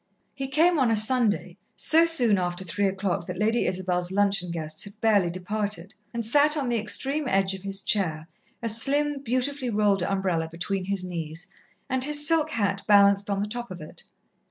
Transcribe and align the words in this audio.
He 0.33 0.47
came 0.47 0.79
on 0.79 0.89
a 0.89 0.95
Sunday, 0.95 1.57
so 1.75 2.05
soon 2.05 2.39
after 2.39 2.65
three 2.65 2.87
o'clock 2.87 3.27
that 3.27 3.37
Lady 3.37 3.67
Isabel's 3.67 4.11
luncheon 4.11 4.49
guests 4.49 4.83
had 4.83 4.99
barely 4.99 5.29
departed, 5.29 5.93
and 6.11 6.25
sat 6.25 6.57
on 6.57 6.69
the 6.69 6.79
extreme 6.79 7.27
edge 7.27 7.53
of 7.53 7.61
his 7.61 7.83
chair, 7.83 8.27
a 8.63 8.67
slim, 8.69 9.19
beautifully 9.21 9.69
rolled 9.69 10.01
umbrella 10.01 10.49
between 10.51 10.85
his 10.85 11.03
knees, 11.03 11.45
and 11.87 12.03
his 12.03 12.27
silk 12.27 12.49
hat 12.49 12.81
balanced 12.87 13.29
on 13.29 13.43
the 13.43 13.47
top 13.47 13.69
of 13.69 13.79
it. 13.79 14.01